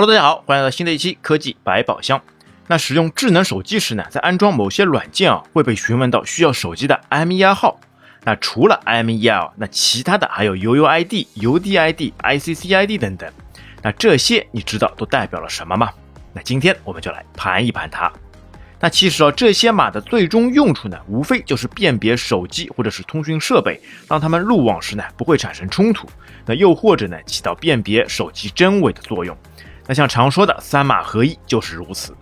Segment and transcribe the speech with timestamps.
[0.00, 2.22] Hello，大家好，欢迎来到新的一期科技百宝箱。
[2.68, 7.80] 那使用智能手机时呢，在安装某些软件啊，会被询问到需要手机的 IMEI 号。
[8.22, 13.28] 那除了 IMEI，那其他的还有 UUID、UDID、ICCID 等等。
[13.82, 15.90] 那这些你知道都代表了什么吗？
[16.32, 18.08] 那今天我们就来盘一盘它。
[18.78, 26.08] 那其实啊，这些码的最终用处呢，无非就是辨别手机或者是通讯设备，让他们入网时呢不会产生冲突。
[26.46, 29.36] 那又或者呢，起到辨别手机真伪的作用。
[29.88, 32.14] 那像常说的三码合一就是如此，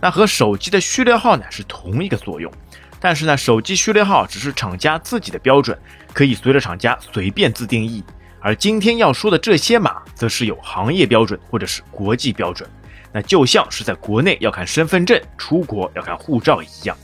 [0.00, 2.50] 那和手机的序列号呢是同一个作用，
[2.98, 5.78] 但是呢，手机序列号只是厂家自己的标准，
[6.14, 8.02] 可以随着厂家随便自定义，
[8.40, 12.66] 而今天要说的这些码，则是有行业标准或者是国际标准，
[13.12, 16.96] 那就像是在国内要看身份证，出国要看护照一样。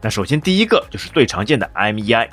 [0.00, 2.28] 那首先第一个就是最常见的 IMEI，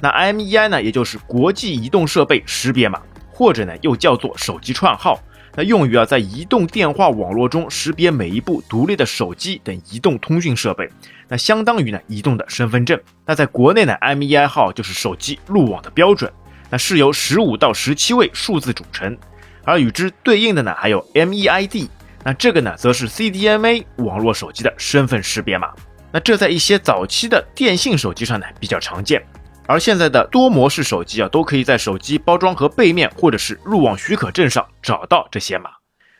[0.00, 2.98] 那 IMEI 呢，也就是国际移动设备识别码，
[3.30, 5.20] 或者呢又叫做手机串号。
[5.56, 10.88] 那用于啊，在移动电话网络中识别每一部独立的手机等移动通讯设备，
[11.28, 12.98] 那相当于呢移动的身份证。
[13.26, 16.32] 那在国内呢，MEI 号就是手机路网的标准，
[16.70, 19.18] 那是由十五到十七位数字组成，
[19.64, 21.88] 而与之对应的呢还有 MEID，
[22.22, 25.72] 那这个呢则是 CDMA 网络手机的身份识别码。
[26.12, 29.22] 那这在一些早期的电信手机上呢比较常见。
[29.70, 35.70] 而现在的多模式手机啊，都可以在手机包装盒背面或者是入网许可证上找到这些码。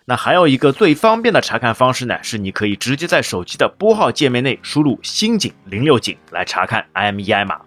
[0.05, 7.61] 那还有一个最方便的查看方式呢，是你可以直接在手机的拨号界面内输入新井零六井来查看 IMEI 码。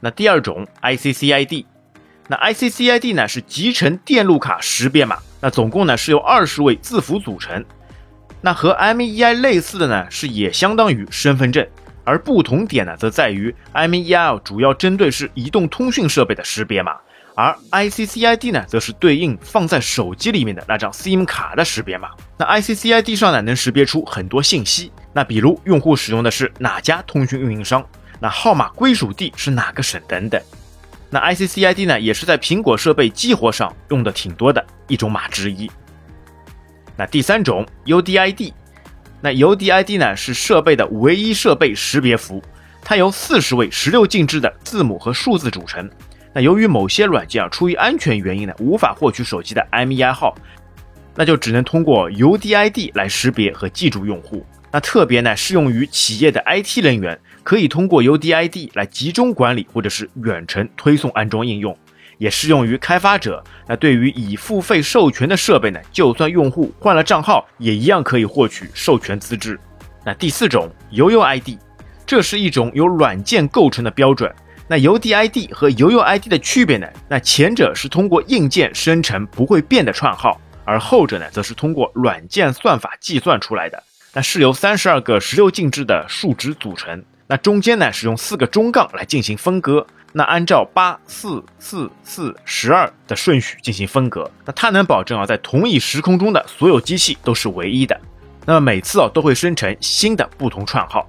[0.00, 1.66] 那第二种 ICCID，
[2.26, 7.62] 那 ICCID 呢是集成电路卡识别码，那总共呢是由二十位字符组成。
[8.40, 11.66] 那和 MEI 类似的呢，是也相当于身份证。
[12.10, 16.96] 而不同点呢，则在于 MEI 主要针对是移动通讯设备的识别码，
[17.36, 22.10] 而 ICCID 呢，则是对应放在手机里面的那张 SIM 卡的识别码。
[22.36, 27.86] 那 ICCID 上呢，能识别出很多信息，那比如用户使用的是哪家通讯运营商，
[28.18, 30.42] 那号码归属地是哪个省等等。
[31.10, 35.70] 那 ICCID 呢，也是在苹果设备激活上用的挺多的一种码之一。
[36.96, 38.52] 那第三种 UDID。
[39.20, 42.42] 那 UDID 呢是设备的唯一设备识别符，
[42.82, 45.88] 它由四十位十六进制的字母和数字组成。
[46.32, 50.34] 那由于某些软件啊出于安全原因呢无法获取手机的 MEI 号，
[51.14, 54.46] 那就只能通过 UDID 来识别和记住用户。
[54.72, 61.76] 那特别呢适用于企业的 IT 人员，可以通过 UDID 来集中管理或者是远程推送安装应用。
[62.20, 63.42] 也适用于开发者。
[63.66, 65.80] 那对于已付费授权的设备呢？
[65.90, 69.58] 就算用户换了账号，也一样可以获取授权资质。
[70.04, 71.58] 那第四种 UUID，
[72.04, 74.30] 这是一种由软件构成的标准。
[74.68, 76.86] 那 UDID 和 UUID 的区别呢？
[77.08, 83.82] 那前者是通过硬件生成不会变的串号，而后者呢，则是通过软件算法计算出来的。
[84.12, 87.02] 那是由三十二个十六进制的数值组成。
[87.26, 89.86] 那中间呢，是用四个中杠来进行分割。
[90.12, 98.00] 那按照八四四四十二的顺序进行分隔，那它能保证啊，在同一时空中的所有机器都是唯一的。
[98.44, 101.06] 那么每次啊，都会生成新的不同串号。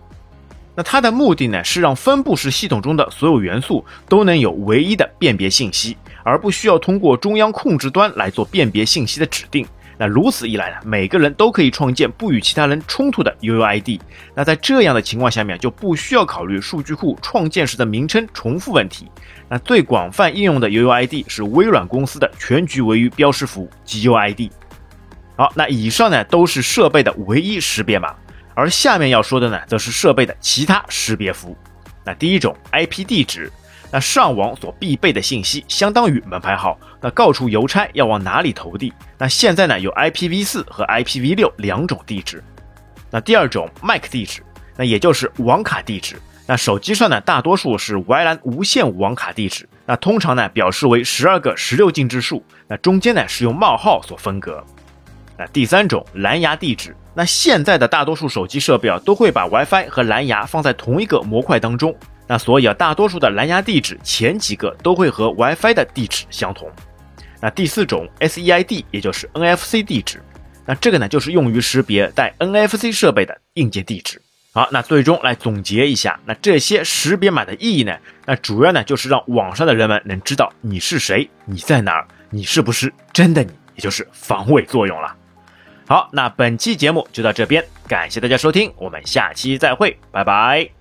[0.76, 9.66] 那它的目的呢，是让分布式系统中的所有元素都能有唯一的辨别信息，而不需要通过中央控制端来做辨别信息的指定。
[10.02, 14.00] 那如此一来呢，每个人都可以创建不与其他人冲突的 UUID。
[14.34, 19.12] 那在这样的情况下面，就不需要考虑数据库创建时的名称重复问题。
[19.48, 24.50] 那最广泛应用的 UUID 是微软公司的全局唯一标识符 GUID。
[25.36, 28.16] 好，那以上呢都是设备的唯一识别码，
[28.56, 31.56] 而下面要说的呢，则是设备的其他识别符。
[32.04, 33.52] 那第一种 IP 地址。
[33.92, 38.94] 那上网所必备的信息相当于门牌号，那告诉邮差要往哪里投递。
[39.18, 42.44] 那现在呢有 IPv4 和 IPv6 两种地址。
[43.10, 44.42] 那第二种 MAC 地址，
[44.78, 46.16] 那也就是网卡地址。
[46.48, 54.64] 那手机上呢大多数是 WLAN 无线网卡地址，那通常呢表示为十二个十六进制数，那中间呢是用冒号所分隔。
[55.38, 61.96] 那第三种蓝牙地址，那现在的大多数手机设备啊都会把 WiFi 和蓝牙放在同一个模块当中。
[62.32, 66.72] 那所以啊，大多数的蓝牙地址前几个都会和 WiFi 的地址相同。
[67.42, 70.24] 那第四种 SEID，也就是 NFC 地址，
[70.66, 74.22] 那这个呢就是用于识别带 NFC 设备的硬件地址。
[74.54, 77.98] 好，那最终来总结一下，那这些识别码的意义呢？
[78.26, 85.14] 那主要呢就是让网上的人们能知道你是谁，你在哪儿，你是不是真的你，也就是防伪作用了。
[85.86, 90.81] 好，那本期节目就到这边，感谢大家收听，我们下期再会，拜拜。